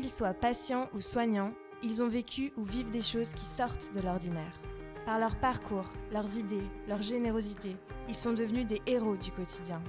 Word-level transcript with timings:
Qu'ils 0.00 0.10
soient 0.10 0.32
patients 0.32 0.88
ou 0.94 1.02
soignants, 1.02 1.52
ils 1.82 2.02
ont 2.02 2.08
vécu 2.08 2.54
ou 2.56 2.64
vivent 2.64 2.90
des 2.90 3.02
choses 3.02 3.34
qui 3.34 3.44
sortent 3.44 3.94
de 3.94 4.00
l'ordinaire. 4.00 4.58
Par 5.04 5.18
leur 5.18 5.36
parcours, 5.36 5.92
leurs 6.10 6.38
idées, 6.38 6.64
leur 6.88 7.02
générosité, 7.02 7.76
ils 8.08 8.14
sont 8.14 8.32
devenus 8.32 8.66
des 8.66 8.80
héros 8.86 9.18
du 9.18 9.30
quotidien. 9.30 9.82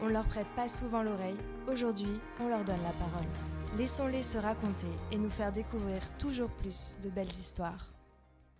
On 0.00 0.06
leur 0.06 0.26
prête 0.26 0.46
pas 0.54 0.68
souvent 0.68 1.02
l'oreille, 1.02 1.36
aujourd'hui 1.66 2.20
on 2.38 2.46
leur 2.46 2.62
donne 2.62 2.80
la 2.84 2.92
parole. 2.92 3.26
Laissons-les 3.76 4.22
se 4.22 4.38
raconter 4.38 4.86
et 5.10 5.16
nous 5.16 5.28
faire 5.28 5.52
découvrir 5.52 5.98
toujours 6.18 6.50
plus 6.50 6.96
de 7.02 7.10
belles 7.10 7.26
histoires. 7.26 7.94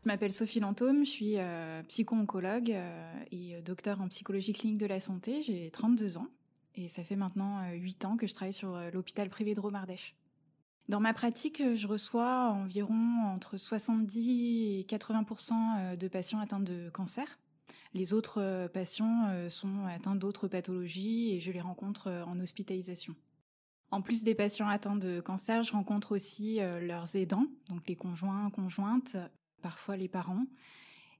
Je 0.02 0.08
m'appelle 0.08 0.32
Sophie 0.32 0.58
Lantôme, 0.58 1.06
je 1.06 1.10
suis 1.10 1.38
euh, 1.38 1.80
psycho-oncologue 1.84 2.72
euh, 2.72 3.24
et 3.30 3.54
euh, 3.54 3.60
docteur 3.62 4.00
en 4.00 4.08
psychologie 4.08 4.52
clinique 4.52 4.78
de 4.78 4.86
la 4.86 4.98
santé. 4.98 5.44
J'ai 5.44 5.70
32 5.70 6.18
ans 6.18 6.26
et 6.74 6.88
ça 6.88 7.04
fait 7.04 7.16
maintenant 7.16 7.70
8 7.70 8.04
ans 8.04 8.16
que 8.16 8.26
je 8.26 8.34
travaille 8.34 8.52
sur 8.52 8.76
l'hôpital 8.92 9.28
privé 9.28 9.54
de 9.54 9.60
Romardèche. 9.60 10.16
Dans 10.88 11.00
ma 11.00 11.12
pratique, 11.12 11.62
je 11.74 11.86
reçois 11.86 12.50
environ 12.50 13.24
entre 13.26 13.56
70 13.56 14.80
et 14.80 14.86
80% 14.88 15.96
de 15.96 16.08
patients 16.08 16.40
atteints 16.40 16.60
de 16.60 16.88
cancer. 16.90 17.38
Les 17.92 18.14
autres 18.14 18.68
patients 18.72 19.48
sont 19.50 19.84
atteints 19.86 20.14
d'autres 20.14 20.48
pathologies 20.48 21.34
et 21.34 21.40
je 21.40 21.52
les 21.52 21.60
rencontre 21.60 22.10
en 22.26 22.40
hospitalisation. 22.40 23.14
En 23.90 24.00
plus 24.00 24.22
des 24.22 24.34
patients 24.34 24.68
atteints 24.68 24.96
de 24.96 25.20
cancer, 25.20 25.62
je 25.62 25.72
rencontre 25.72 26.12
aussi 26.12 26.58
leurs 26.80 27.16
aidants, 27.16 27.46
donc 27.68 27.86
les 27.86 27.96
conjoints, 27.96 28.48
conjointes, 28.50 29.16
parfois 29.60 29.96
les 29.96 30.08
parents. 30.08 30.44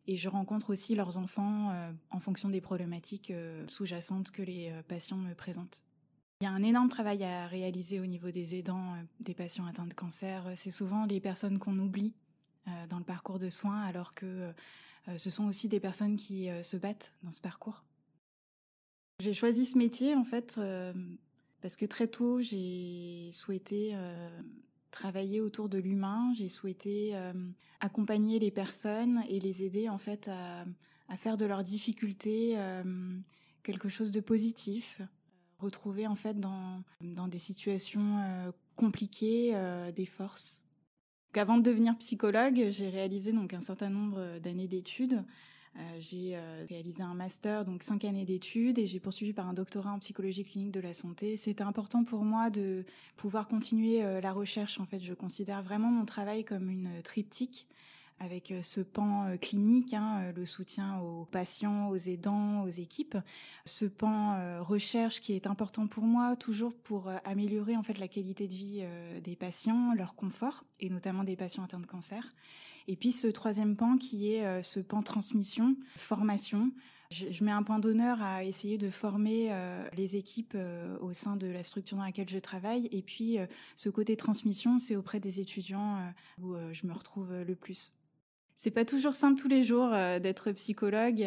Et 0.06 0.16
je 0.16 0.28
rencontre 0.30 0.70
aussi 0.70 0.94
leurs 0.94 1.18
enfants 1.18 1.70
euh, 1.70 1.92
en 2.10 2.18
fonction 2.18 2.48
des 2.48 2.62
problématiques 2.62 3.30
euh, 3.30 3.62
sous-jacentes 3.68 4.30
que 4.30 4.40
les 4.40 4.70
euh, 4.70 4.82
patients 4.82 5.18
me 5.18 5.34
présentent. 5.34 5.84
Il 6.40 6.44
y 6.44 6.46
a 6.46 6.52
un 6.52 6.62
énorme 6.62 6.88
travail 6.88 7.24
à 7.24 7.46
réaliser 7.46 7.98
au 7.98 8.06
niveau 8.06 8.30
des 8.30 8.54
aidants 8.54 8.94
des 9.20 9.34
patients 9.34 9.66
atteints 9.66 9.86
de 9.86 9.94
cancer. 9.94 10.44
C'est 10.54 10.70
souvent 10.70 11.04
les 11.04 11.20
personnes 11.20 11.58
qu'on 11.58 11.78
oublie 11.78 12.14
dans 12.88 12.98
le 12.98 13.04
parcours 13.04 13.38
de 13.38 13.50
soins, 13.50 13.82
alors 13.82 14.14
que 14.14 14.52
ce 15.16 15.30
sont 15.30 15.46
aussi 15.46 15.68
des 15.68 15.80
personnes 15.80 16.16
qui 16.16 16.48
se 16.62 16.76
battent 16.76 17.12
dans 17.24 17.32
ce 17.32 17.40
parcours. 17.40 17.82
J'ai 19.18 19.32
choisi 19.32 19.66
ce 19.66 19.76
métier 19.76 20.14
en 20.14 20.22
fait 20.22 20.60
parce 21.60 21.76
que 21.76 21.86
très 21.86 22.06
tôt 22.06 22.40
j'ai 22.40 23.30
souhaité 23.32 23.96
travailler 24.90 25.40
autour 25.40 25.68
de 25.68 25.78
l'humain. 25.78 26.32
J'ai 26.34 26.48
souhaité 26.48 27.10
euh, 27.14 27.32
accompagner 27.80 28.38
les 28.38 28.50
personnes 28.50 29.22
et 29.28 29.40
les 29.40 29.62
aider 29.62 29.88
en 29.88 29.98
fait 29.98 30.28
à, 30.28 30.64
faire 31.16 31.36
de 31.36 31.46
leurs 31.46 31.64
difficultés 31.64 32.54
euh, 32.56 32.82
quelque 33.62 33.88
chose 33.88 34.10
de 34.10 34.20
positif. 34.20 35.00
Retrouver 35.58 36.06
en 36.06 36.14
fait 36.14 36.38
dans, 36.38 36.82
dans 37.00 37.28
des 37.28 37.38
situations 37.38 38.18
euh, 38.18 38.52
compliquées 38.76 39.54
des 39.94 40.06
forces. 40.06 40.62
avant 41.34 41.56
de 41.56 41.62
devenir 41.62 41.96
psychologue, 41.98 42.68
j'ai 42.70 42.88
réalisé 42.88 43.32
donc 43.32 43.54
un 43.54 43.60
certain 43.60 43.90
nombre 43.90 44.38
d'années 44.38 44.68
d'études 44.68 45.24
euh, 45.78 45.80
j'ai 46.00 46.32
euh, 46.34 46.64
réalisé 46.68 47.02
un 47.02 47.14
master, 47.14 47.64
donc 47.64 47.82
cinq 47.84 48.04
années 48.04 48.24
d'études, 48.24 48.78
et 48.78 48.86
j'ai 48.86 48.98
poursuivi 48.98 49.32
par 49.32 49.48
un 49.48 49.52
doctorat 49.52 49.92
en 49.92 50.00
psychologie 50.00 50.44
clinique 50.44 50.72
de 50.72 50.80
la 50.80 50.92
santé. 50.92 51.36
C'était 51.36 51.62
important 51.62 52.02
pour 52.02 52.24
moi 52.24 52.50
de 52.50 52.84
pouvoir 53.16 53.46
continuer 53.46 54.02
euh, 54.02 54.20
la 54.20 54.32
recherche. 54.32 54.80
En 54.80 54.86
fait, 54.86 54.98
je 54.98 55.14
considère 55.14 55.62
vraiment 55.62 55.90
mon 55.90 56.04
travail 56.04 56.44
comme 56.44 56.68
une 56.68 56.90
triptyque 57.04 57.68
avec 58.20 58.52
ce 58.62 58.80
pan 58.80 59.36
clinique, 59.40 59.94
hein, 59.94 60.32
le 60.34 60.46
soutien 60.46 60.98
aux 61.00 61.24
patients, 61.24 61.88
aux 61.88 61.96
aidants, 61.96 62.62
aux 62.62 62.68
équipes, 62.68 63.16
ce 63.64 63.84
pan 63.84 64.62
recherche 64.62 65.20
qui 65.20 65.34
est 65.34 65.46
important 65.46 65.86
pour 65.86 66.04
moi, 66.04 66.36
toujours 66.36 66.74
pour 66.74 67.10
améliorer 67.24 67.76
en 67.76 67.82
fait 67.82 67.98
la 67.98 68.08
qualité 68.08 68.48
de 68.48 68.54
vie 68.54 68.84
des 69.22 69.36
patients, 69.36 69.94
leur 69.94 70.14
confort, 70.14 70.64
et 70.80 70.90
notamment 70.90 71.24
des 71.24 71.36
patients 71.36 71.62
atteints 71.64 71.80
de 71.80 71.86
cancer. 71.86 72.34
Et 72.88 72.96
puis 72.96 73.12
ce 73.12 73.28
troisième 73.28 73.76
pan 73.76 73.98
qui 73.98 74.32
est 74.32 74.44
euh, 74.44 74.62
ce 74.62 74.80
pan 74.80 75.02
transmission, 75.02 75.76
formation. 75.96 76.72
Je, 77.10 77.42
mets 77.42 77.52
un 77.52 77.62
point 77.62 77.78
d'honneur 77.78 78.20
à 78.20 78.44
essayer 78.44 78.76
de 78.76 78.90
former 78.90 79.48
euh, 79.50 79.88
les 79.96 80.16
équipes 80.16 80.52
euh, 80.54 80.98
au 81.00 81.14
sein 81.14 81.36
de 81.36 81.46
la 81.46 81.64
structure 81.64 81.96
dans 81.96 82.04
laquelle 82.04 82.28
je 82.28 82.38
travaille. 82.38 82.88
Et 82.92 83.00
puis 83.00 83.38
ce 83.76 83.88
côté 83.88 84.16
transmission, 84.16 84.78
c'est 84.78 84.96
auprès 84.96 85.20
des 85.20 85.40
étudiants 85.40 85.98
où 86.42 86.54
je 86.72 86.86
me 86.86 86.92
retrouve 86.92 87.32
le 87.32 87.54
plus. 87.54 87.92
C'est 88.60 88.72
pas 88.72 88.84
toujours 88.84 89.14
simple 89.14 89.40
tous 89.40 89.46
les 89.46 89.62
jours 89.62 89.90
d'être 89.90 90.50
psychologue 90.50 91.24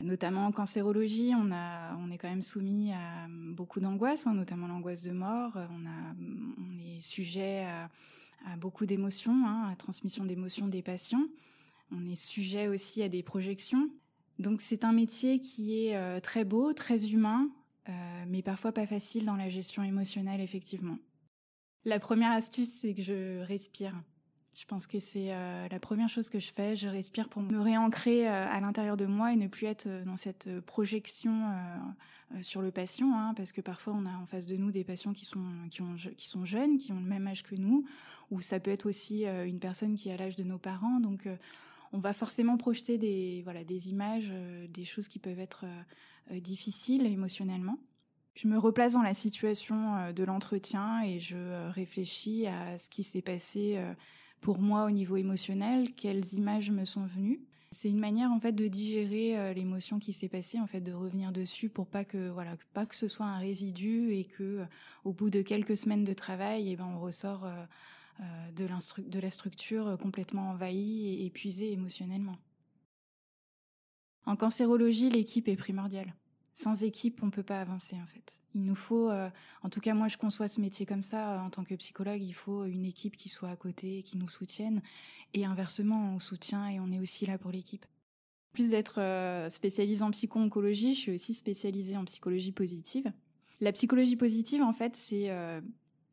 notamment 0.00 0.46
en 0.46 0.52
cancérologie, 0.52 1.32
on, 1.34 2.10
est 2.10 2.18
quand 2.18 2.28
même 2.28 2.42
soumis 2.42 2.92
à 2.92 3.26
beaucoup 3.28 3.80
d'angoisse, 3.80 4.26
hein, 4.26 4.34
notamment 4.34 4.66
l'angoisse 4.66 5.02
de 5.02 5.12
mort. 5.12 5.56
On, 5.56 6.78
est 6.78 7.00
sujet 7.00 7.64
à, 7.64 8.56
beaucoup 8.56 8.86
d'émotions, 8.86 9.46
hein, 9.46 9.70
à 9.70 9.76
transmission 9.76 10.24
d'émotions 10.24 10.68
des 10.68 10.82
patients. 10.82 11.26
On 11.92 12.06
est 12.06 12.16
sujet 12.16 12.68
aussi 12.68 13.02
à 13.02 13.08
des 13.08 13.22
projections. 13.22 13.90
Donc 14.38 14.60
c'est 14.60 14.84
un 14.84 14.92
métier 14.92 15.40
qui 15.40 15.86
est 15.86 15.96
euh, 15.96 16.20
très 16.20 16.44
beau, 16.44 16.72
très 16.72 17.08
humain, 17.08 17.50
euh, 17.88 17.92
mais 18.26 18.42
parfois 18.42 18.72
pas 18.72 18.86
facile 18.86 19.26
dans 19.26 19.36
la 19.36 19.48
gestion 19.48 19.82
émotionnelle, 19.82 20.40
effectivement. 20.40 20.98
La 21.84 21.98
première 21.98 22.30
astuce, 22.30 22.70
c'est 22.70 22.94
que 22.94 23.02
je 23.02 23.40
respire. 23.42 23.94
Je 24.54 24.64
pense 24.64 24.88
que 24.88 24.98
c'est 24.98 25.32
euh, 25.32 25.68
la 25.70 25.78
première 25.78 26.08
chose 26.08 26.28
que 26.28 26.40
je 26.40 26.52
fais. 26.52 26.74
Je 26.74 26.88
respire 26.88 27.28
pour 27.28 27.40
me 27.40 27.60
réancrer 27.60 28.28
euh, 28.28 28.48
à 28.48 28.60
l'intérieur 28.60 28.96
de 28.96 29.06
moi 29.06 29.32
et 29.32 29.36
ne 29.36 29.46
plus 29.46 29.66
être 29.66 29.86
euh, 29.86 30.04
dans 30.04 30.16
cette 30.16 30.60
projection 30.62 31.30
sur 32.42 32.62
le 32.62 32.70
patient, 32.70 33.12
hein, 33.12 33.34
parce 33.34 33.50
que 33.50 33.60
parfois 33.60 33.92
on 33.92 34.06
a 34.06 34.16
en 34.16 34.24
face 34.24 34.46
de 34.46 34.56
nous 34.56 34.70
des 34.70 34.84
patients 34.84 35.12
qui 35.12 35.24
sont 35.24 35.42
qui 35.68 35.82
ont 35.82 35.96
qui 36.16 36.28
sont 36.28 36.44
jeunes, 36.44 36.78
qui 36.78 36.92
ont 36.92 37.00
le 37.00 37.06
même 37.06 37.26
âge 37.26 37.42
que 37.42 37.56
nous, 37.56 37.84
ou 38.30 38.40
ça 38.40 38.60
peut 38.60 38.70
être 38.70 38.88
aussi 38.88 39.24
une 39.24 39.58
personne 39.58 39.96
qui 39.96 40.12
a 40.12 40.16
l'âge 40.16 40.36
de 40.36 40.44
nos 40.44 40.58
parents. 40.58 41.00
Donc 41.00 41.28
on 41.92 41.98
va 41.98 42.12
forcément 42.12 42.56
projeter 42.56 42.98
des 42.98 43.42
voilà 43.42 43.64
des 43.64 43.90
images, 43.90 44.32
des 44.68 44.84
choses 44.84 45.08
qui 45.08 45.18
peuvent 45.18 45.40
être 45.40 45.64
difficiles 46.30 47.04
émotionnellement. 47.04 47.80
Je 48.36 48.46
me 48.46 48.58
replace 48.58 48.92
dans 48.92 49.02
la 49.02 49.14
situation 49.14 50.12
de 50.12 50.22
l'entretien 50.22 51.02
et 51.02 51.18
je 51.18 51.68
réfléchis 51.70 52.46
à 52.46 52.78
ce 52.78 52.88
qui 52.88 53.02
s'est 53.02 53.22
passé 53.22 53.76
pour 54.40 54.58
moi 54.58 54.84
au 54.84 54.90
niveau 54.90 55.16
émotionnel, 55.16 55.92
quelles 55.94 56.34
images 56.34 56.70
me 56.70 56.84
sont 56.84 57.04
venues. 57.04 57.40
C'est 57.72 57.88
une 57.88 58.00
manière 58.00 58.32
en 58.32 58.40
fait 58.40 58.52
de 58.52 58.66
digérer 58.66 59.38
euh, 59.38 59.52
l'émotion 59.52 60.00
qui 60.00 60.12
s'est 60.12 60.28
passée, 60.28 60.58
en 60.58 60.66
fait 60.66 60.80
de 60.80 60.92
revenir 60.92 61.30
dessus 61.30 61.68
pour 61.68 61.86
pas 61.86 62.04
que 62.04 62.28
voilà 62.30 62.56
pas 62.74 62.84
que 62.84 62.96
ce 62.96 63.06
soit 63.06 63.26
un 63.26 63.38
résidu 63.38 64.12
et 64.12 64.24
que 64.24 64.42
euh, 64.42 64.64
au 65.04 65.12
bout 65.12 65.30
de 65.30 65.40
quelques 65.42 65.76
semaines 65.76 66.04
de 66.04 66.12
travail, 66.12 66.68
et 66.68 66.72
eh 66.72 66.76
ben 66.76 66.86
on 66.86 66.98
ressort 66.98 67.44
euh, 67.44 68.50
de, 68.56 68.66
de 69.08 69.20
la 69.20 69.30
structure 69.30 69.96
complètement 70.02 70.50
envahie 70.50 71.06
et 71.08 71.26
épuisée 71.26 71.72
émotionnellement. 71.72 72.36
En 74.26 74.36
cancérologie, 74.36 75.08
l'équipe 75.08 75.48
est 75.48 75.56
primordiale 75.56 76.14
sans 76.60 76.82
équipe, 76.82 77.22
on 77.22 77.30
peut 77.30 77.42
pas 77.42 77.60
avancer 77.60 77.96
en 77.96 78.06
fait. 78.06 78.38
Il 78.54 78.64
nous 78.64 78.74
faut, 78.74 79.10
euh, 79.10 79.30
en 79.62 79.70
tout 79.70 79.80
cas 79.80 79.94
moi 79.94 80.08
je 80.08 80.18
conçois 80.18 80.48
ce 80.48 80.60
métier 80.60 80.84
comme 80.84 81.02
ça 81.02 81.34
euh, 81.34 81.38
en 81.40 81.50
tant 81.50 81.64
que 81.64 81.74
psychologue, 81.74 82.22
il 82.22 82.34
faut 82.34 82.64
une 82.64 82.84
équipe 82.84 83.16
qui 83.16 83.28
soit 83.28 83.48
à 83.48 83.56
côté, 83.56 84.02
qui 84.02 84.18
nous 84.18 84.28
soutienne, 84.28 84.82
et 85.32 85.44
inversement 85.44 86.14
on 86.14 86.18
soutient 86.18 86.68
et 86.68 86.78
on 86.78 86.92
est 86.92 86.98
aussi 86.98 87.26
là 87.26 87.38
pour 87.38 87.50
l'équipe. 87.50 87.86
Plus 88.52 88.70
d'être 88.70 89.00
euh, 89.00 89.48
spécialisée 89.48 90.02
en 90.02 90.10
psycho-oncologie, 90.10 90.94
je 90.94 91.00
suis 91.00 91.14
aussi 91.14 91.32
spécialisée 91.32 91.96
en 91.96 92.04
psychologie 92.04 92.52
positive. 92.52 93.10
La 93.60 93.72
psychologie 93.72 94.16
positive 94.16 94.62
en 94.62 94.72
fait 94.72 94.96
c'est 94.96 95.30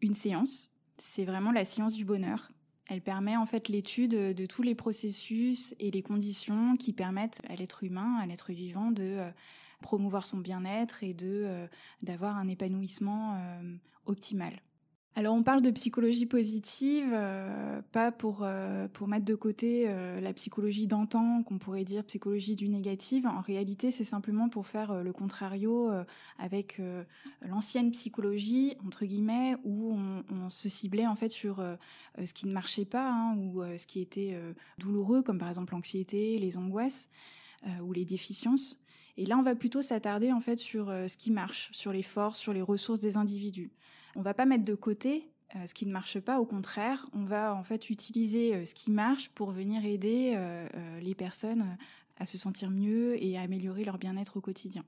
une 0.01 0.13
séance, 0.13 0.69
c'est 0.97 1.25
vraiment 1.25 1.51
la 1.51 1.65
science 1.65 1.93
du 1.93 2.05
bonheur. 2.05 2.51
Elle 2.89 3.01
permet 3.01 3.35
en 3.35 3.45
fait 3.45 3.67
l'étude 3.67 4.11
de 4.11 4.45
tous 4.45 4.61
les 4.61 4.75
processus 4.75 5.75
et 5.79 5.91
les 5.91 6.01
conditions 6.01 6.77
qui 6.77 6.93
permettent 6.93 7.41
à 7.49 7.55
l'être 7.55 7.83
humain, 7.83 8.17
à 8.21 8.25
l'être 8.25 8.53
vivant 8.53 8.91
de 8.91 9.29
promouvoir 9.81 10.25
son 10.25 10.37
bien-être 10.37 11.03
et 11.03 11.13
de 11.13 11.43
euh, 11.45 11.67
d'avoir 12.01 12.37
un 12.37 12.47
épanouissement 12.47 13.35
euh, 13.35 13.75
optimal. 14.05 14.53
Alors 15.15 15.33
on 15.33 15.41
parle 15.41 15.63
de 15.63 15.71
psychologie 15.71 16.27
positive, 16.27 17.09
euh, 17.11 17.81
pas 17.91 18.11
pour 18.11 18.47
pour 18.93 19.07
mettre 19.07 19.25
de 19.25 19.33
côté 19.33 19.87
la 20.21 20.31
psychologie 20.33 20.85
d'antan, 20.85 21.41
qu'on 21.41 21.57
pourrait 21.57 21.85
dire 21.85 22.03
psychologie 22.03 22.55
du 22.55 22.69
négatif. 22.69 23.25
En 23.25 23.41
réalité, 23.41 23.89
c'est 23.89 24.03
simplement 24.03 24.47
pour 24.47 24.67
faire 24.67 25.03
le 25.03 25.11
contrario 25.13 25.89
avec 26.37 26.79
l'ancienne 27.41 27.89
psychologie 27.89 28.77
entre 28.85 29.05
guillemets, 29.05 29.55
où 29.63 29.97
on, 30.29 30.51
se 30.51 30.69
ciblait 30.69 31.07
en 31.07 31.15
fait 31.15 31.29
sur 31.29 31.65
ce 32.23 32.31
qui 32.31 32.45
ne 32.45 32.53
marchait 32.53 32.85
pas 32.85 33.11
hein, 33.11 33.35
ou 33.37 33.63
ce 33.75 33.87
qui 33.87 34.01
était 34.01 34.39
douloureux, 34.77 35.23
comme 35.23 35.39
par 35.39 35.49
exemple 35.49 35.73
l'anxiété, 35.73 36.37
les 36.37 36.57
angoisses 36.57 37.09
ou 37.81 37.91
les 37.91 38.05
déficiences. 38.05 38.77
Et 39.17 39.25
là, 39.25 39.37
on 39.37 39.41
va 39.41 39.55
plutôt 39.55 39.81
s'attarder 39.81 40.31
en 40.31 40.39
fait 40.39 40.59
sur 40.59 40.89
euh, 40.89 41.07
ce 41.07 41.17
qui 41.17 41.31
marche, 41.31 41.69
sur 41.73 41.91
les 41.91 42.03
forces, 42.03 42.39
sur 42.39 42.53
les 42.53 42.61
ressources 42.61 42.99
des 42.99 43.17
individus. 43.17 43.71
On 44.15 44.21
va 44.21 44.33
pas 44.33 44.45
mettre 44.45 44.63
de 44.63 44.75
côté 44.75 45.27
euh, 45.55 45.65
ce 45.65 45.73
qui 45.73 45.85
ne 45.85 45.91
marche 45.91 46.19
pas, 46.19 46.39
au 46.39 46.45
contraire, 46.45 47.07
on 47.13 47.23
va 47.23 47.55
en 47.55 47.63
fait 47.63 47.89
utiliser 47.89 48.53
euh, 48.53 48.65
ce 48.65 48.75
qui 48.75 48.91
marche 48.91 49.29
pour 49.29 49.51
venir 49.51 49.83
aider 49.85 50.37
les 51.01 51.15
personnes 51.15 51.77
à 52.19 52.25
se 52.25 52.37
sentir 52.37 52.69
mieux 52.69 53.21
et 53.23 53.37
à 53.37 53.41
améliorer 53.41 53.83
leur 53.83 53.97
bien-être 53.97 54.37
au 54.37 54.41
quotidien. 54.41 54.83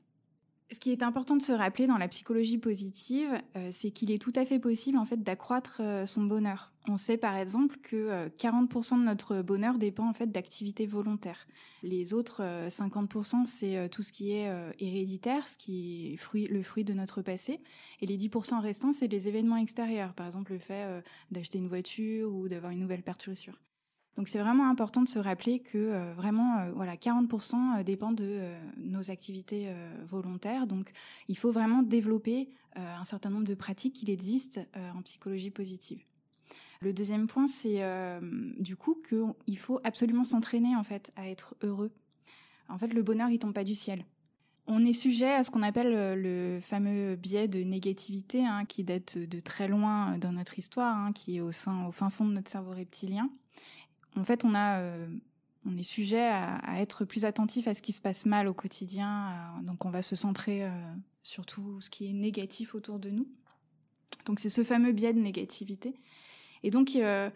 Ce 0.71 0.77
qui 0.77 0.91
est 0.91 1.01
important 1.01 1.35
de 1.35 1.41
se 1.41 1.51
rappeler 1.51 1.87
dans 1.87 1.97
la 1.97 2.07
psychologie 2.07 2.59
positive, 2.59 3.29
euh, 3.55 3.69
c'est 3.71 3.89
qu'il 3.89 4.11
est 4.11 4.21
tout 4.21 4.33
à 4.35 4.45
fait 4.45 4.59
possible 4.59 4.99
en 4.99 5.05
fait 5.05 5.23
d'accroître 5.23 5.77
euh, 5.79 6.05
son 6.05 6.21
bonheur. 6.23 6.71
On 6.87 6.95
sait 6.95 7.17
par 7.17 7.35
exemple 7.35 7.77
que 7.81 8.27
40% 8.37 8.93
euh, 8.93 8.97
de 8.97 9.03
notre 9.03 9.41
bonheur 9.41 9.79
dépend 9.79 10.07
en 10.07 10.13
fait 10.13 10.27
d'activités 10.27 10.85
volontaires. 10.85 11.47
Les 11.81 12.13
autres 12.13 12.41
50% 12.67 13.45
c'est 13.45 13.89
tout 13.89 14.03
ce 14.03 14.11
qui 14.11 14.31
est 14.31 14.51
héréditaire, 14.79 15.47
ce 15.49 15.57
qui 15.57 16.13
est 16.13 16.17
fruit, 16.17 16.47
le 16.47 16.61
fruit 16.61 16.83
de 16.83 16.93
notre 16.93 17.21
passé, 17.21 17.61
et 18.01 18.05
les 18.05 18.17
10% 18.17 18.59
restants 18.59 18.91
c'est 18.91 19.07
les 19.07 19.27
événements 19.27 19.57
extérieurs, 19.57 20.13
par 20.13 20.25
exemple 20.25 20.53
le 20.53 20.59
fait 20.59 21.03
d'acheter 21.31 21.57
une 21.57 21.67
voiture 21.67 22.33
ou 22.33 22.47
d'avoir 22.47 22.71
une 22.71 22.79
nouvelle 22.79 23.03
paire 23.03 23.17
de. 23.17 23.53
Donc 24.15 24.27
c'est 24.27 24.39
vraiment 24.39 24.69
important 24.69 25.01
de 25.01 25.07
se 25.07 25.19
rappeler 25.19 25.59
que 25.59 25.77
euh, 25.77 26.13
vraiment 26.13 26.59
euh, 26.59 26.71
voilà 26.73 26.95
40% 26.95 27.79
euh, 27.79 27.83
dépend 27.83 28.11
de 28.11 28.41
nos 28.77 29.11
activités 29.11 29.73
volontaires. 30.09 30.67
Donc 30.67 30.91
il 31.27 31.37
faut 31.37 31.51
vraiment 31.51 31.83
développer 31.83 32.49
un 32.75 33.03
certain 33.03 33.29
nombre 33.29 33.47
de 33.47 33.55
pratiques 33.55 33.95
qui 33.95 34.11
existent 34.11 34.61
en 34.95 35.01
psychologie 35.01 35.51
positive. 35.51 36.03
Le 36.81 36.93
deuxième 36.93 37.27
point, 37.27 37.47
c'est 37.47 37.81
du 38.57 38.75
coup 38.75 39.01
qu'il 39.07 39.57
faut 39.57 39.79
absolument 39.83 40.23
s'entraîner 40.23 40.75
en 40.75 40.83
fait 40.83 41.11
à 41.15 41.27
être 41.29 41.55
heureux. 41.61 41.91
En 42.69 42.77
fait, 42.77 42.93
le 42.93 43.03
bonheur 43.03 43.29
il 43.29 43.39
tombe 43.39 43.53
pas 43.53 43.63
du 43.63 43.75
ciel. 43.75 44.05
On 44.67 44.85
est 44.85 44.93
sujet 44.93 45.33
à 45.33 45.43
ce 45.43 45.49
qu'on 45.49 45.63
appelle 45.63 46.21
le 46.21 46.59
fameux 46.61 47.15
biais 47.15 47.47
de 47.47 47.63
négativité, 47.63 48.45
hein, 48.45 48.65
qui 48.65 48.83
date 48.83 49.17
de 49.17 49.39
très 49.39 49.67
loin 49.67 50.17
dans 50.19 50.31
notre 50.31 50.59
histoire, 50.59 50.95
hein, 50.95 51.11
qui 51.11 51.37
est 51.37 51.41
au 51.41 51.51
fin 51.51 52.09
fond 52.09 52.25
de 52.25 52.33
notre 52.33 52.49
cerveau 52.49 52.71
reptilien 52.71 53.29
en 54.15 54.23
fait, 54.23 54.43
on 54.43 54.53
euh, 54.55 55.07
est 55.77 55.83
sujet 55.83 56.27
à, 56.27 56.79
être 56.79 57.05
plus 57.05 57.25
attentif 57.25 57.67
à 57.67 57.73
ce 57.73 57.81
qui 57.81 57.91
se 57.91 58.01
passe 58.01 58.25
mal 58.25 58.47
au 58.47 58.53
quotidien. 58.53 59.33
donc, 59.63 59.85
on 59.85 59.89
va 59.89 60.01
se 60.01 60.15
centrer 60.15 60.65
euh, 60.65 60.69
sur 61.23 61.45
tout 61.45 61.81
ce 61.81 61.89
qui 61.89 62.09
est 62.09 62.13
négatif 62.13 62.75
autour 62.75 62.99
de 62.99 63.09
nous. 63.09 63.27
Donc, 64.25 64.39
c'est 64.39 64.49
ce 64.49 64.63
fameux 64.63 64.91
biais 64.91 65.13
de 65.13 65.19
négativité. 65.19 65.95
Et 66.63 66.71
donc, 66.71 66.95
euh, 66.95 67.29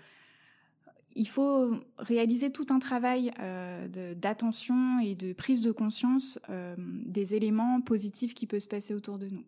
il 1.15 1.27
faut 1.27 1.79
réaliser 1.97 2.51
tout 2.51 2.67
un 2.71 2.79
travail 2.79 3.31
d'attention 4.15 4.99
et 4.99 5.13
de 5.13 5.31
prise 5.33 5.61
de 5.61 5.71
conscience 5.71 6.39
des 6.79 7.35
éléments 7.35 7.81
positifs 7.81 8.33
qui 8.33 8.47
peuvent 8.47 8.61
se 8.61 8.67
passer 8.67 8.95
autour 8.95 9.19
de 9.19 9.29
nous. 9.29 9.45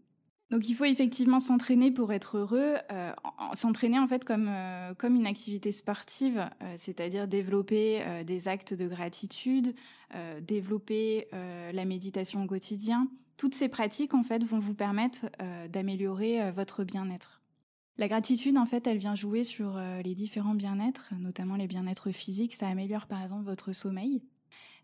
Donc 0.51 0.69
il 0.69 0.75
faut 0.75 0.85
effectivement 0.85 1.39
s'entraîner 1.39 1.91
pour 1.91 2.13
être 2.13 2.37
heureux, 2.37 2.75
euh, 2.91 3.11
s'entraîner 3.53 3.97
en 3.97 4.07
fait 4.07 4.23
comme 4.23 4.47
euh, 4.47 4.93
comme 4.93 5.15
une 5.15 5.25
activité 5.25 5.71
sportive, 5.71 6.37
euh, 6.61 6.73
c'est-à-dire 6.77 7.27
développer 7.27 8.03
des 8.25 8.47
actes 8.47 8.73
de 8.73 8.87
gratitude, 8.87 9.73
développer 10.41 11.27
la 11.31 11.85
méditation 11.85 12.43
au 12.43 12.47
quotidien. 12.47 13.07
Toutes 13.37 13.55
ces 13.55 13.67
pratiques 13.67 14.13
en 14.13 14.23
fait 14.23 14.43
vont 14.43 14.59
vous 14.59 14.75
permettre 14.75 15.25
d'améliorer 15.69 16.51
votre 16.51 16.83
bien-être. 16.83 17.41
La 17.97 18.07
gratitude 18.07 18.57
en 18.57 18.65
fait, 18.65 18.87
elle 18.87 18.97
vient 18.97 19.15
jouer 19.15 19.43
sur 19.43 19.79
les 20.03 20.15
différents 20.15 20.55
bien-être, 20.55 21.11
notamment 21.19 21.55
les 21.55 21.67
bien-être 21.67 22.11
physiques. 22.11 22.55
Ça 22.55 22.67
améliore 22.67 23.07
par 23.07 23.21
exemple 23.21 23.43
votre 23.43 23.73
sommeil. 23.73 24.21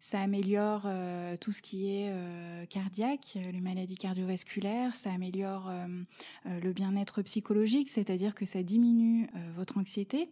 Ça 0.03 0.19
améliore 0.19 0.81
euh, 0.88 1.38
tout 1.38 1.51
ce 1.51 1.62
qui 1.62 1.92
est 1.92 2.09
euh, 2.09 2.65
cardiaque, 2.65 3.33
euh, 3.36 3.51
les 3.51 3.62
maladies 3.62 3.98
cardiovasculaires. 3.98 4.95
Ça 4.95 5.12
améliore 5.12 5.71
le 6.45 6.74
bien-être 6.74 7.21
psychologique, 7.21 7.88
c'est-à-dire 7.88 8.33
que 8.33 8.48
ça 8.48 8.63
diminue 8.63 9.30
votre 9.56 9.77
anxiété. 9.77 10.31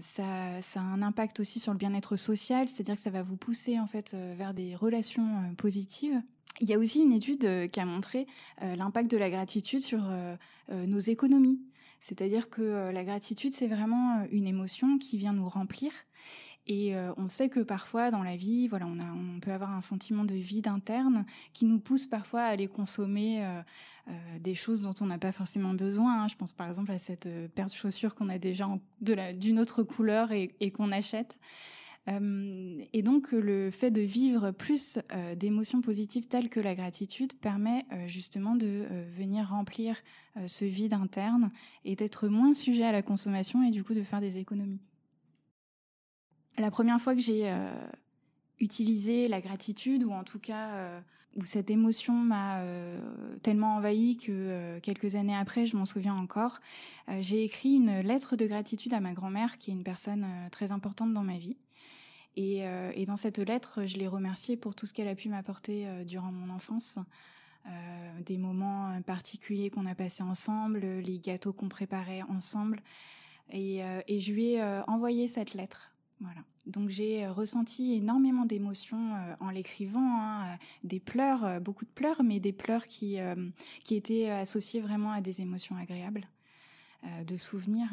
ça, 0.00 0.60
ça, 0.60 0.80
a 0.80 0.82
un 0.82 1.00
impact 1.00 1.40
aussi 1.40 1.60
sur 1.60 1.72
le 1.72 1.78
bien-être 1.78 2.16
social, 2.16 2.68
c'est-à-dire 2.68 2.96
que 2.96 3.00
ça 3.00 3.10
va 3.10 3.22
vous 3.22 3.36
pousser 3.36 3.80
en 3.80 3.86
fait 3.86 4.14
vers 4.14 4.52
des 4.52 4.76
relations 4.76 5.54
positives. 5.56 6.20
Il 6.60 6.68
y 6.68 6.74
a 6.74 6.78
aussi 6.78 7.00
une 7.00 7.12
étude 7.12 7.70
qui 7.70 7.80
a 7.80 7.86
montré 7.86 8.26
l'impact 8.60 9.10
de 9.10 9.16
la 9.16 9.30
gratitude 9.30 9.80
sur 9.80 10.02
nos 10.70 11.00
économies. 11.00 11.60
C'est-à-dire 12.00 12.50
que 12.50 12.90
la 12.92 13.04
gratitude, 13.04 13.52
c'est 13.52 13.66
vraiment 13.66 14.26
une 14.30 14.46
émotion 14.46 14.98
qui 14.98 15.16
vient 15.16 15.32
nous 15.32 15.48
remplir 15.48 15.90
et 16.66 16.94
euh, 16.94 17.12
on 17.18 17.28
sait 17.28 17.48
que 17.48 17.60
parfois 17.60 18.10
dans 18.10 18.22
la 18.22 18.36
vie, 18.36 18.68
voilà, 18.68 18.86
on, 18.86 19.40
peut 19.40 19.52
avoir 19.52 19.72
un 19.72 19.82
sentiment 19.82 20.24
de 20.24 20.34
vide 20.34 20.68
interne 20.68 21.26
qui 21.52 21.66
nous 21.66 21.78
pousse 21.78 22.06
parfois 22.06 22.42
à 22.42 22.46
aller 22.46 22.68
consommer 22.68 23.44
euh, 23.44 23.60
euh, 24.08 24.12
des 24.40 24.54
choses 24.54 24.80
dont 24.80 24.94
on 25.02 25.06
n'a 25.06 25.18
pas 25.18 25.32
forcément 25.32 25.74
besoin. 25.74 26.26
Je 26.28 26.36
pense 26.36 26.52
par 26.52 26.68
exemple 26.68 26.90
à 26.90 26.98
cette 26.98 27.28
paire 27.54 27.66
de 27.66 27.72
chaussures 27.72 28.14
qu'on 28.14 28.30
a 28.30 28.38
déjà 28.38 28.68
d'une 29.02 29.58
autre 29.58 29.82
couleur 29.82 30.32
et, 30.32 30.54
et 30.60 30.70
qu'on 30.70 30.90
achète. 30.90 31.38
et 32.06 33.02
donc 33.02 33.32
le 33.32 33.70
fait 33.70 33.90
de 33.90 34.00
vivre 34.00 34.50
plus 34.50 34.98
d'émotions 35.36 35.82
positives 35.82 36.26
telles 36.26 36.48
que 36.48 36.60
la 36.60 36.74
gratitude 36.74 37.34
permet 37.34 37.84
justement 38.06 38.56
de 38.56 38.86
venir 39.16 39.48
remplir 39.48 39.96
ce 40.46 40.64
vide 40.66 40.92
interne 40.92 41.50
et 41.84 41.96
d'être 41.96 42.28
moins 42.28 42.54
sujet 42.54 42.84
à 42.84 42.92
la 42.92 43.02
consommation 43.02 43.62
et 43.62 43.70
du 43.70 43.84
coup 43.84 43.94
de 43.94 44.02
faire 44.02 44.20
des 44.20 44.36
économies. 44.36 44.80
La 46.56 46.70
première 46.70 47.00
fois 47.00 47.14
que 47.14 47.20
j'ai 47.20 47.50
euh, 47.50 47.68
utilisé 48.60 49.26
la 49.28 49.40
gratitude, 49.40 50.04
ou 50.04 50.12
en 50.12 50.22
tout 50.22 50.38
cas 50.38 50.68
euh, 50.68 51.00
où 51.36 51.44
cette 51.44 51.68
émotion 51.68 52.14
m'a 52.14 52.60
euh, 52.60 53.00
tellement 53.42 53.76
envahi 53.76 54.16
que 54.16 54.78
quelques 54.80 55.16
années 55.16 55.34
après, 55.34 55.66
je 55.66 55.76
m'en 55.76 55.84
souviens 55.84 56.14
encore, 56.14 56.60
j'ai 57.18 57.42
écrit 57.42 57.74
une 57.74 58.00
lettre 58.00 58.36
de 58.36 58.46
gratitude 58.46 58.94
à 58.94 59.00
ma 59.00 59.14
grand-mère, 59.14 59.58
qui 59.58 59.70
est 59.70 59.74
une 59.74 59.82
personne 59.82 60.26
très 60.52 60.70
importante 60.70 61.12
dans 61.12 61.24
ma 61.24 61.38
vie. 61.38 61.56
Et, 62.36 62.64
dans 63.06 63.16
cette 63.16 63.38
lettre, 63.38 63.84
je 63.86 63.96
l'ai 63.96 64.08
remerciée 64.08 64.56
pour 64.56 64.74
tout 64.74 64.86
ce 64.86 64.92
qu'elle 64.92 65.08
a 65.08 65.14
pu 65.14 65.28
m'apporter 65.28 65.86
durant 66.04 66.32
mon 66.32 66.54
enfance. 66.54 66.98
des 68.24 68.38
moments 68.38 69.00
particuliers 69.02 69.70
qu'on 69.70 69.86
a 69.86 69.94
passés 69.94 70.22
ensemble, 70.22 70.80
les 70.80 71.18
gâteaux 71.18 71.52
qu'on 71.52 71.68
préparait 71.68 72.22
ensemble. 72.22 72.80
Et 73.50 73.82
je 74.08 74.32
lui 74.32 74.52
ai 74.52 74.62
envoyé 74.86 75.26
cette 75.28 75.54
lettre 75.54 75.93
Donc 76.66 76.88
j'ai 76.88 77.24
euh, 77.24 77.32
ressenti 77.32 77.94
énormément 77.94 78.46
d'émotions 78.46 79.14
euh, 79.14 79.34
en 79.40 79.50
l'écrivant, 79.50 80.20
hein, 80.20 80.44
euh, 80.44 80.56
des 80.82 81.00
pleurs, 81.00 81.60
beaucoup 81.60 81.84
de 81.84 81.90
pleurs, 81.90 82.22
mais 82.22 82.40
des 82.40 82.52
pleurs 82.52 82.86
qui, 82.86 83.18
qui 83.84 83.96
étaient 83.96 84.30
associés 84.30 84.80
vraiment 84.80 85.12
à 85.12 85.20
des 85.20 85.40
émotions 85.40 85.76
agréables, 85.76 86.26
de 87.26 87.36
souvenirs. 87.36 87.90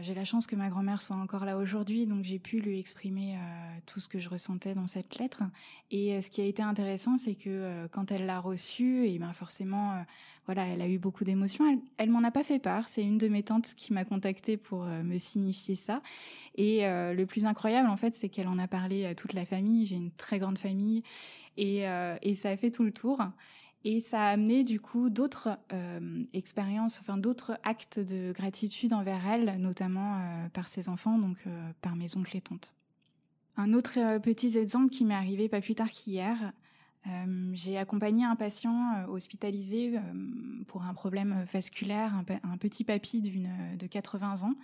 J'ai 0.00 0.14
la 0.14 0.24
chance 0.24 0.46
que 0.46 0.56
ma 0.56 0.70
grand-mère 0.70 1.02
soit 1.02 1.16
encore 1.16 1.44
là 1.44 1.56
aujourd'hui, 1.56 2.06
donc 2.06 2.24
j'ai 2.24 2.38
pu 2.38 2.58
lui 2.60 2.78
exprimer 2.78 3.36
tout 3.84 4.00
ce 4.00 4.08
que 4.08 4.18
je 4.18 4.28
ressentais 4.28 4.74
dans 4.74 4.86
cette 4.86 5.18
lettre. 5.18 5.42
Et 5.90 6.22
ce 6.22 6.30
qui 6.30 6.40
a 6.40 6.44
été 6.44 6.62
intéressant, 6.62 7.18
c'est 7.18 7.34
que 7.34 7.86
quand 7.92 8.10
elle 8.10 8.24
l'a 8.24 8.40
reçue, 8.40 9.06
et 9.06 9.18
ben 9.18 9.32
forcément, 9.34 10.02
voilà, 10.46 10.66
elle 10.66 10.80
a 10.80 10.88
eu 10.88 10.98
beaucoup 10.98 11.24
d'émotions. 11.24 11.68
Elle, 11.70 11.80
elle 11.98 12.10
m'en 12.10 12.24
a 12.24 12.30
pas 12.30 12.44
fait 12.44 12.58
part. 12.58 12.88
C'est 12.88 13.02
une 13.02 13.18
de 13.18 13.28
mes 13.28 13.42
tantes 13.42 13.74
qui 13.76 13.92
m'a 13.92 14.06
contactée 14.06 14.56
pour 14.56 14.84
me 14.84 15.18
signifier 15.18 15.74
ça. 15.74 16.00
Et 16.56 16.86
euh, 16.86 17.14
le 17.14 17.26
plus 17.26 17.46
incroyable, 17.46 17.88
en 17.88 17.96
fait, 17.96 18.14
c'est 18.14 18.28
qu'elle 18.28 18.48
en 18.48 18.58
a 18.58 18.68
parlé 18.68 19.06
à 19.06 19.14
toute 19.14 19.32
la 19.32 19.44
famille. 19.44 19.86
J'ai 19.86 19.96
une 19.96 20.12
très 20.12 20.38
grande 20.38 20.58
famille. 20.58 21.02
Et, 21.56 21.88
euh, 21.88 22.16
et, 22.22 22.34
ça 22.34 22.50
a 22.50 22.56
fait 22.56 22.70
tout 22.70 22.84
le 22.84 22.92
tour. 22.92 23.20
Et 23.84 24.00
ça 24.00 24.22
a 24.22 24.30
amené 24.30 24.64
du 24.64 24.80
coup 24.80 25.10
d'autres 25.10 25.58
euh, 25.72 26.24
expériences, 26.32 27.00
enfin 27.00 27.18
d'autres 27.18 27.58
actes 27.64 28.00
de 28.00 28.32
gratitude 28.32 28.94
envers 28.94 29.26
elle, 29.26 29.60
notamment 29.60 30.18
par 30.54 30.68
ses 30.68 30.88
enfants, 30.88 31.18
donc 31.18 31.36
par 31.82 31.94
mes 31.94 32.16
oncles 32.16 32.38
et 32.38 32.40
tantes. 32.40 32.74
Un 33.58 33.74
autre 33.74 34.18
petit 34.18 34.56
exemple 34.56 34.88
qui 34.88 35.04
m'est 35.04 35.14
arrivé 35.14 35.50
pas 35.50 35.60
plus 35.60 35.74
tard 35.74 35.90
qu'hier, 35.90 36.52
j'ai 37.52 37.76
accompagné 37.76 38.24
un 38.24 38.36
patient 38.36 39.06
hospitalisé 39.08 39.98
pour 40.66 40.84
un 40.84 40.94
problème 40.94 41.44
vasculaire, 41.52 42.14
un, 42.14 42.24
un 42.50 42.56
petit 42.56 42.84
papy 42.84 43.20
de 43.20 43.86
80 43.86 44.42
ans, 44.42 44.54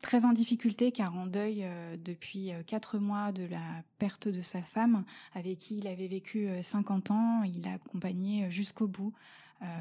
très 0.00 0.24
en 0.24 0.32
difficulté 0.32 0.92
car 0.92 1.16
en 1.16 1.26
deuil 1.26 1.62
euh, 1.62 1.96
depuis 2.02 2.52
euh, 2.52 2.62
quatre 2.66 2.98
mois 2.98 3.32
de 3.32 3.44
la 3.44 3.82
perte 3.98 4.28
de 4.28 4.40
sa 4.40 4.62
femme 4.62 5.04
avec 5.34 5.58
qui 5.58 5.78
il 5.78 5.86
avait 5.86 6.08
vécu 6.08 6.48
50 6.62 7.10
euh, 7.10 7.14
ans. 7.14 7.42
Il 7.42 7.62
l'a 7.62 7.74
accompagné 7.74 8.50
jusqu'au 8.50 8.86
bout. 8.86 9.12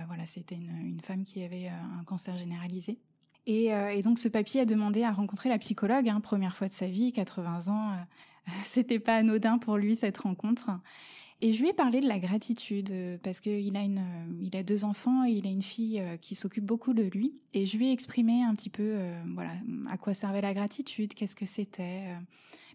voilà, 0.08 0.26
c'était 0.26 0.56
une, 0.56 1.00
femme 1.02 1.24
qui 1.24 1.44
avait 1.44 1.68
un 1.68 2.04
cancer 2.04 2.38
généralisé. 2.38 3.00
Et, 3.46 3.72
donc 4.04 4.20
ce 4.20 4.28
papy 4.28 4.60
a 4.60 4.66
demandé 4.66 5.04
à 5.04 5.12
rencontrer 5.12 5.50
la 5.50 5.58
psychologue, 5.58 6.08
hein, 6.10 6.20
première 6.20 6.56
fois 6.56 6.68
de 6.68 6.74
sa 6.74 6.88
vie, 6.88 7.14
80 7.14 7.70
ans. 7.70 7.96
C'était 8.64 9.00
pas 9.00 9.16
anodin 9.16 9.58
pour 9.58 9.78
lui 9.78 9.96
cette 9.96 10.18
rencontre. 10.18 10.70
Et 11.42 11.54
je 11.54 11.62
lui 11.62 11.70
ai 11.70 11.74
parlé 11.74 12.02
de 12.02 12.08
la 12.08 12.20
gratitude 12.20 12.92
euh, 12.92 13.18
parce 13.24 13.40
qu'il 13.40 13.78
a 13.78 13.82
une, 13.82 14.00
euh, 14.00 14.42
il 14.42 14.58
a 14.58 14.64
deux 14.64 14.84
enfants 14.84 15.26
et 15.26 15.32
il 15.32 15.48
a 15.48 15.50
une 15.50 15.62
fille 15.62 16.02
euh, 16.02 16.18
qui 16.18 16.36
s'occupe 16.36 16.66
beaucoup 16.66 16.94
de 16.94 17.04
lui. 17.04 17.34
Et 17.54 17.66
je 17.66 17.78
lui 17.78 17.88
ai 17.88 17.92
exprimé 17.94 18.44
un 18.44 18.54
petit 18.56 18.70
peu, 18.70 18.98
voilà, 19.34 19.52
à 19.90 19.98
quoi 19.98 20.14
servait 20.14 20.42
la 20.42 20.54
gratitude, 20.54 21.14
qu'est-ce 21.14 21.36
que 21.36 21.46
c'était. 21.46 22.04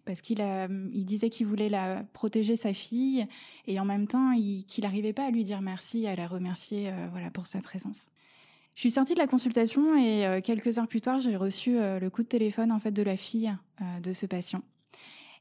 parce 0.04 0.21
qu'il 0.21 0.40
a, 0.40 0.66
il 0.92 1.04
disait 1.04 1.30
qu'il 1.30 1.47
voulait 1.47 1.68
la 1.68 2.02
protéger 2.12 2.56
sa 2.56 2.75
fille 2.75 3.26
et 3.66 3.78
en 3.78 3.85
même 3.85 4.09
temps 4.09 4.35
qu'il 4.66 4.83
n'arrivait 4.83 5.12
pas 5.12 5.26
à 5.26 5.30
lui 5.30 5.44
dire 5.44 5.61
merci, 5.61 6.09
à 6.09 6.16
la 6.16 6.26
remercier, 6.26 6.90
voilà, 7.12 7.30
pour 7.30 7.47
sa 7.47 7.61
présence. 7.61 8.09
Je 8.75 8.80
suis 8.80 8.90
sortie 8.90 9.14
de 9.14 9.21
la 9.21 9.28
consultation 9.28 9.97
et 9.97 10.42
quelques 10.42 10.78
heures 10.78 10.88
plus 10.88 11.00
tard, 11.00 11.21
j'ai 11.21 11.37
reçu 11.37 11.76
le 11.76 12.09
coup 12.09 12.25
de 12.25 12.28
téléphone 12.28 12.73
en 12.73 12.80
fait 12.80 12.90
de 12.90 13.02
la 13.02 13.16
fille 13.16 13.54
de 14.02 14.12
ce 14.12 14.26
patient. 14.26 14.62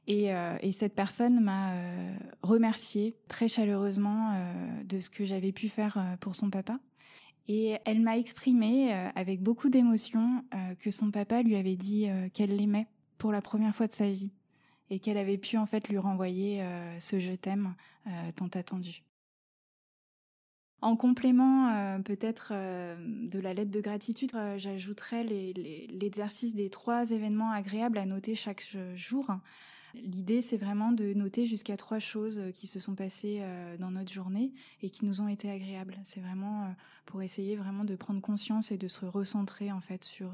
Et, 0.08 0.32
cette 0.72 0.96
personne 0.96 1.40
m'a 1.40 1.74
remercié 2.42 3.16
très 3.28 3.48
chaleureusement 3.48 4.34
de 4.84 5.00
ce 5.00 5.10
que 5.10 5.24
j'avais 5.24 5.52
pu 5.52 5.70
faire 5.70 6.18
pour 6.20 6.36
son 6.36 6.50
papa. 6.50 6.80
Et 7.48 7.78
elle 7.86 8.02
m'a 8.02 8.18
exprimé 8.18 8.92
avec 9.16 9.42
beaucoup 9.42 9.70
d'émotion 9.70 10.44
que 10.80 10.92
son 10.92 11.12
papa 11.12 11.42
lui 11.42 11.56
avait 11.56 11.76
dit 11.76 12.08
qu'elle 12.34 12.56
l'aimait 12.56 12.88
pour 13.18 13.32
la 13.32 13.42
première 13.42 13.74
fois 13.74 13.88
de 13.88 13.94
sa 13.94 14.10
vie 14.10 14.32
et 14.90 15.00
qu'elle 15.00 15.18
avait 15.18 15.38
pu 15.38 15.58
en 15.58 15.66
fait 15.66 15.88
lui 15.90 15.98
renvoyer 15.98 16.62
euh, 16.62 17.00
ce 17.00 17.20
je 17.20 17.32
t'aime 17.32 17.76
euh, 18.08 18.12
tant 18.36 18.48
attendu. 18.48 19.04
En 20.82 20.96
complément 20.98 21.70
euh, 21.70 22.00
peut-être 22.00 22.52
de 22.52 23.40
la 23.40 23.54
lettre 23.54 23.72
de 23.72 23.80
gratitude, 23.80 24.34
j'ajouterais 24.58 25.24
l'exercice 25.24 26.54
des 26.54 26.70
trois 26.70 27.12
événements 27.12 27.52
agréables 27.52 27.98
à 27.98 28.06
noter 28.06 28.36
chaque 28.36 28.66
jour. 28.96 29.28
L'idée, 29.94 30.42
c'est 30.42 30.58
vraiment 30.58 30.92
de 30.92 31.14
noter 31.14 31.46
jusqu'à 31.46 31.78
trois 31.78 32.00
choses 32.00 32.42
qui 32.56 32.66
se 32.68 32.80
sont 32.80 32.96
passées 32.96 33.42
dans 33.80 33.92
notre 33.92 34.12
journée 34.12 34.52
et 34.82 34.90
qui 34.90 35.06
nous 35.06 35.22
ont 35.22 35.28
été 35.28 35.52
agréables. 35.52 35.98
C'est 36.04 36.20
vraiment 36.20 36.74
pour 37.06 37.22
essayer 37.22 37.56
vraiment 37.56 37.84
de 37.84 37.96
prendre 37.96 38.20
conscience 38.20 38.72
et 38.72 38.78
de 38.78 38.88
se 38.88 39.06
recentrer 39.06 39.72
en 39.72 39.82
fait 39.82 40.04
sur 40.04 40.32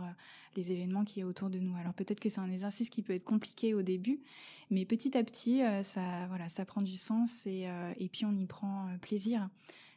les 0.56 0.72
événements 0.72 1.04
qui 1.04 1.20
est 1.20 1.24
autour 1.24 1.50
de 1.50 1.60
nous. 1.60 1.76
Alors 1.76 1.94
peut-être 1.94 2.22
que 2.22 2.30
c'est 2.30 2.40
un 2.40 2.52
exercice 2.52 2.90
qui 2.90 3.02
peut 3.02 3.14
être 3.14 3.26
compliqué 3.26 3.74
au 3.74 3.82
début, 3.82 4.22
mais 4.70 4.86
petit 4.86 5.18
à 5.18 5.24
petit, 5.24 5.62
ça 5.84 6.26
voilà, 6.30 6.48
ça 6.48 6.64
prend 6.64 6.82
du 6.82 6.96
sens 6.96 7.46
et, 7.46 7.68
et 7.98 8.08
puis 8.08 8.24
on 8.24 8.34
y 8.34 8.46
prend 8.46 8.88
plaisir. 9.02 9.50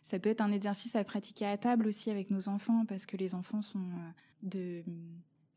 Ça 0.02 0.19
peut 0.19 0.31
être 0.31 0.40
un 0.40 0.50
exercice 0.50 0.97
à 0.97 1.04
pratiquer 1.04 1.47
à 1.47 1.57
table 1.57 1.87
aussi 1.87 2.11
avec 2.11 2.31
nos 2.31 2.49
enfants 2.49 2.85
parce 2.87 3.07
que 3.07 3.16
les 3.16 3.35
enfants 3.37 3.62
sont 3.62 3.87
de 4.42 4.83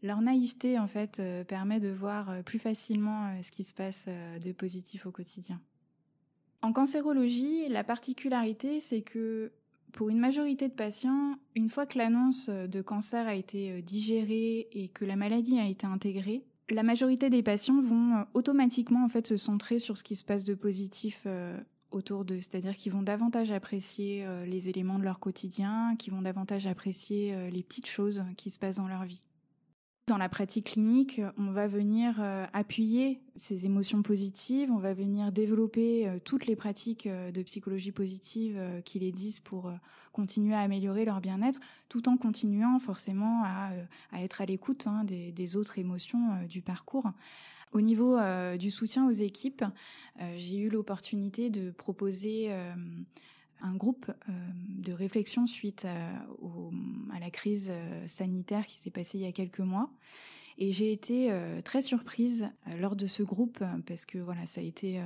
leur 0.06 0.22
naïveté, 0.22 0.80
en 0.80 0.88
fait, 0.88 1.20
euh, 1.20 1.44
permet 1.44 1.80
de 1.80 1.90
voir 1.90 2.30
euh, 2.30 2.42
plus 2.42 2.60
facilement 2.60 3.26
euh, 3.26 3.42
ce 3.42 3.52
qui 3.52 3.64
se 3.64 3.74
passe 3.74 4.06
de 4.08 4.52
positif 4.52 5.06
au 5.06 5.12
quotidien. 5.12 5.60
En 6.62 6.72
cancérologie, 6.72 7.68
la 7.70 7.84
particularité, 7.84 8.80
c'est 8.80 9.02
que 9.02 9.52
pour 9.92 10.10
une 10.10 10.20
majorité 10.20 10.68
de 10.68 10.74
patients, 10.74 11.36
une 11.56 11.70
fois 11.70 11.86
que 11.86 11.98
l'annonce 11.98 12.50
de 12.50 12.82
cancer 12.82 13.28
a 13.28 13.36
été 13.36 13.82
digérée 13.82 14.68
et 14.72 14.90
que 14.90 15.06
la 15.06 15.16
maladie 15.16 15.60
a 15.60 15.68
été 15.68 15.86
intégrée, 15.86 16.44
la 16.70 16.84
majorité 16.84 17.30
des 17.30 17.44
patients 17.44 17.80
vont 17.82 18.26
automatiquement 18.34 19.06
en 19.06 19.10
fait 19.10 19.28
se 19.28 19.38
centrer 19.38 19.80
sur 19.80 19.96
ce 19.96 20.04
qui 20.04 20.16
se 20.16 20.26
passe 20.26 20.44
de 20.44 20.56
positif 20.56 21.26
autour 21.92 22.26
d'eux, 22.26 22.42
c'est-à-dire 22.42 22.76
qu'ils 22.76 22.92
vont 22.92 23.04
davantage 23.04 23.52
apprécier 23.52 24.26
les 24.46 24.68
éléments 24.68 25.00
de 25.00 25.04
leur 25.04 25.20
quotidien, 25.20 25.96
qu'ils 25.98 26.14
vont 26.14 26.24
davantage 26.24 26.68
apprécier 26.68 27.50
les 27.52 27.64
petites 27.64 27.88
choses 27.88 28.26
qui 28.36 28.50
se 28.50 28.60
passent 28.60 28.78
dans 28.78 28.90
leur 28.90 29.06
vie. 29.06 29.24
Dans 30.08 30.20
la 30.20 30.30
pratique 30.30 30.68
clinique, 30.74 31.20
on 31.36 31.50
va 31.50 31.66
venir 31.66 32.18
euh, 32.20 32.46
appuyer 32.54 33.22
ces 33.36 33.66
émotions 33.66 34.04
positives, 34.04 34.70
on 34.70 34.78
va 34.78 34.94
venir 34.94 35.32
développer 35.32 36.08
euh, 36.08 36.20
toutes 36.24 36.46
les 36.46 36.56
pratiques 36.56 37.08
euh, 37.08 37.32
de 37.32 37.42
psychologie 37.42 37.92
positive 37.92 38.62
qu'il 38.86 39.02
existe 39.02 39.44
pour 39.44 39.72
continuer 40.14 40.54
à 40.54 40.60
améliorer 40.60 41.06
leur 41.06 41.22
bien-être, 41.22 41.60
tout 41.90 42.08
en 42.08 42.18
continuant 42.18 42.78
forcément 42.78 43.44
à, 43.46 43.72
être 44.22 44.42
à 44.42 44.46
l'écoute 44.46 44.86
hein, 44.86 45.06
des, 45.06 45.58
autres 45.58 45.80
émotions 45.80 46.46
du 46.48 46.62
parcours. 46.62 47.12
Au 47.72 47.82
niveau 47.82 48.18
du 48.58 48.72
soutien 48.72 49.08
aux 49.08 49.12
équipes, 49.12 49.66
j'ai 50.38 50.58
eu 50.58 50.70
l'opportunité 50.70 51.50
de 51.50 51.72
proposer 51.72 52.52
un 53.62 53.76
groupe 53.76 54.10
euh, 54.10 54.32
de 54.68 54.94
réflexion 54.94 55.48
suite 55.48 55.86
à, 55.86 57.20
la 57.20 57.30
crise 57.30 57.70
euh, 57.72 58.08
sanitaire 58.08 58.68
qui 58.68 58.78
s'est 58.78 58.92
passée 58.92 59.18
il 59.18 59.22
y 59.22 59.28
a 59.28 59.32
quelques 59.32 59.60
mois. 59.60 59.90
Et 60.58 60.72
j'ai 60.72 60.92
été 60.92 61.32
euh, 61.32 61.62
très 61.62 61.82
surprise 61.82 62.50
lors 62.80 62.96
de 62.96 63.08
ce 63.08 63.24
groupe 63.24 63.64
parce 63.86 64.06
que 64.06 64.18
voilà, 64.18 64.46
ça 64.46 64.62
a 64.62 64.64
été 64.64 65.02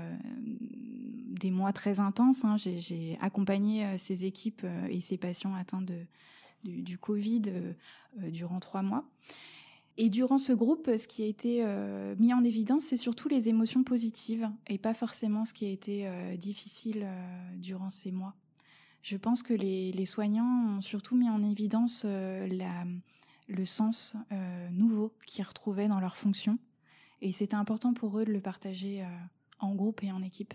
des 0.52 1.50
mois 1.50 1.74
très 1.74 2.00
intenses. 2.00 2.46
Hein. 2.46 2.56
J'ai 2.58 3.18
accompagné 3.22 3.98
ces 3.98 4.26
équipes 4.26 4.66
et 4.90 5.02
ces 5.02 5.18
patients 5.18 5.56
atteints 5.56 5.82
de, 5.82 6.06
du, 6.64 6.84
du 6.84 6.98
Covid 7.00 7.42
durant 8.16 8.60
trois 8.60 8.84
mois. 8.84 9.06
Et 10.02 10.08
durant 10.10 10.38
ce 10.38 10.54
groupe, 10.54 10.90
ce 10.98 11.08
qui 11.10 11.24
a 11.24 11.26
été 11.26 11.62
mis 12.18 12.34
en 12.34 12.46
évidence, 12.46 12.84
c'est 12.84 12.96
surtout 12.96 13.28
les 13.28 13.50
émotions 13.50 13.84
positives 13.84 14.50
et 14.68 14.78
pas 14.78 14.94
forcément 14.94 15.44
ce 15.44 15.54
qui 15.54 15.66
a 15.66 15.70
été 15.70 16.10
difficile 16.38 17.06
durant 17.58 17.90
ces 17.90 18.12
mois. 18.12 18.34
Je 19.02 19.18
pense 19.18 19.44
que 19.44 19.54
les, 19.54 20.06
soignants 20.06 20.78
ont 20.78 20.82
surtout 20.82 21.16
mis 21.16 21.30
en 21.30 21.44
évidence 21.44 22.04
euh, 22.06 22.48
le 23.48 23.66
sens 23.66 24.16
euh, 24.32 24.70
nouveau 24.72 25.14
qu'ils 25.26 25.46
retrouvaient 25.46 25.88
dans 25.88 26.00
leur 26.00 26.18
fonction. 26.18 26.60
Et 27.22 27.32
c'était 27.32 27.56
important 27.56 27.94
pour 27.94 28.20
eux 28.20 28.26
de 28.26 28.32
le 28.32 28.42
partager 28.42 29.02
euh, 29.02 29.08
en 29.60 29.74
groupe 29.74 30.04
et 30.04 30.12
en 30.12 30.22
équipe. 30.22 30.54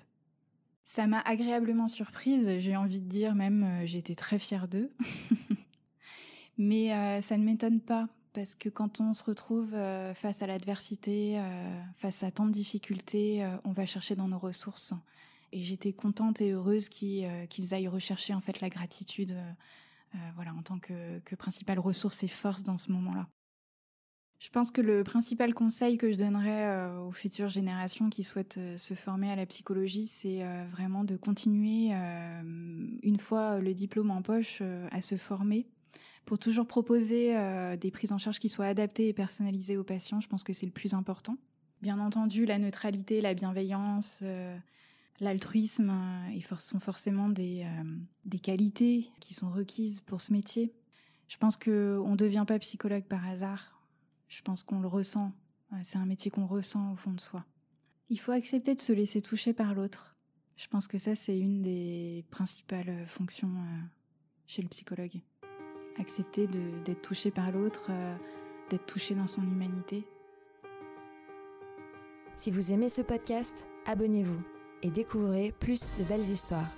Ça 0.84 1.06
m'a 1.06 1.20
agréablement 1.20 1.88
surprise, 1.88 2.58
j'ai 2.58 2.76
envie 2.76 3.00
de 3.00 3.08
dire 3.08 3.34
même 3.34 3.86
j'étais 3.86 4.14
très 4.14 4.38
fière 4.38 4.68
d'eux. 4.68 4.92
Mais 6.58 7.20
ça 7.22 7.38
ne 7.38 7.42
m'étonne 7.42 7.80
pas 7.80 8.06
parce 8.34 8.54
que 8.54 8.68
quand 8.68 9.00
on 9.00 9.14
se 9.14 9.24
retrouve 9.24 9.70
face 10.14 10.42
à 10.42 10.46
l'adversité, 10.46 11.40
face 11.96 12.22
à 12.22 12.30
tant 12.30 12.46
de 12.46 12.52
difficultés, 12.52 13.48
on 13.64 13.72
va 13.72 13.86
chercher 13.86 14.16
dans 14.16 14.28
nos 14.28 14.38
ressources 14.38 14.92
et 15.54 15.62
j'étais 15.62 15.92
contente 15.92 16.40
et 16.40 16.50
heureuse 16.50 16.90
euh, 17.02 17.46
qu'ils 17.46 17.74
aillent 17.74 17.88
rechercher 17.88 18.34
en 18.34 18.40
fait 18.40 18.60
la 18.60 18.68
gratitude, 18.68 19.30
euh, 19.30 19.52
euh, 20.16 20.18
voilà, 20.34 20.52
en 20.52 20.62
tant 20.62 20.80
que, 20.80 21.20
que, 21.20 21.36
principale 21.36 21.78
ressource 21.78 22.24
et 22.24 22.28
force 22.28 22.64
dans 22.64 22.76
ce 22.76 22.90
moment-là. 22.90 23.28
Je 24.40 24.50
pense 24.50 24.72
que 24.72 24.80
le 24.80 25.04
principal 25.04 25.54
conseil 25.54 25.96
que 25.96 26.12
je 26.12 26.18
donnerais 26.18 26.98
aux 26.98 27.12
futures 27.12 27.48
générations 27.48 28.10
qui 28.10 28.24
souhaitent 28.24 28.58
se 28.76 28.94
former 28.94 29.30
à 29.30 29.36
la 29.36 29.46
psychologie, 29.46 30.06
c'est 30.06 30.44
vraiment 30.70 31.02
de 31.04 31.16
continuer, 31.16 31.92
une 31.94 33.18
fois 33.18 33.60
le 33.60 33.72
diplôme 33.72 34.10
en 34.10 34.20
poche, 34.20 34.60
à 34.90 35.00
se 35.00 35.16
former 35.16 35.66
pour 36.24 36.38
toujours 36.38 36.66
proposer 36.66 37.34
des 37.78 37.90
prises 37.90 38.12
en 38.12 38.18
charge 38.18 38.38
qui 38.38 38.48
soient 38.48 38.66
adaptées 38.66 39.08
et 39.08 39.12
personnalisées 39.12 39.76
aux 39.76 39.84
patients. 39.84 40.20
Je 40.20 40.28
pense 40.28 40.42
que 40.42 40.52
c'est 40.52 40.66
le 40.66 40.72
plus 40.72 40.94
important. 40.94 41.36
Bien 41.82 41.98
entendu, 41.98 42.46
la 42.46 42.58
neutralité, 42.58 43.20
la 43.20 43.34
bienveillance, 43.34 44.22
L'altruisme 45.20 45.90
euh, 45.90 46.56
sont 46.58 46.80
forcément 46.80 47.28
des, 47.28 47.64
euh, 47.64 47.84
des 48.24 48.38
qualités 48.38 49.08
qui 49.20 49.34
sont 49.34 49.50
requises 49.50 50.00
pour 50.00 50.20
ce 50.20 50.32
métier. 50.32 50.74
Je 51.28 51.36
pense 51.36 51.56
qu'on 51.56 51.70
ne 52.10 52.16
devient 52.16 52.44
pas 52.46 52.58
psychologue 52.58 53.04
par 53.04 53.26
hasard. 53.26 53.80
Je 54.28 54.42
pense 54.42 54.62
qu'on 54.62 54.80
le 54.80 54.88
ressent. 54.88 55.32
C'est 55.82 55.98
un 55.98 56.06
métier 56.06 56.30
qu'on 56.30 56.46
ressent 56.46 56.92
au 56.92 56.96
fond 56.96 57.12
de 57.12 57.20
soi. 57.20 57.44
Il 58.10 58.18
faut 58.20 58.32
accepter 58.32 58.74
de 58.74 58.80
se 58.80 58.92
laisser 58.92 59.22
toucher 59.22 59.52
par 59.52 59.74
l'autre. 59.74 60.16
Je 60.56 60.68
pense 60.68 60.86
que 60.86 60.98
ça, 60.98 61.14
c'est 61.14 61.38
une 61.38 61.62
des 61.62 62.24
principales 62.30 63.06
fonctions 63.06 63.48
euh, 63.48 63.80
chez 64.46 64.62
le 64.62 64.68
psychologue. 64.68 65.20
Accepter 65.98 66.46
d'être 66.46 67.02
touché 67.02 67.30
par 67.30 67.50
l'autre, 67.52 67.90
d'être 68.70 68.86
touché 68.86 69.14
dans 69.14 69.26
son 69.26 69.42
humanité. 69.42 70.04
Si 72.36 72.50
vous 72.50 72.72
aimez 72.72 72.88
ce 72.88 73.00
podcast, 73.00 73.66
abonnez-vous 73.86 74.42
et 74.82 74.90
découvrez 74.90 75.52
plus 75.60 75.94
de 75.96 76.04
belles 76.04 76.20
histoires. 76.20 76.70